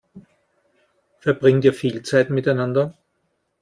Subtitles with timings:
[1.19, 2.95] Verbringt ihr viel Zeit miteinander?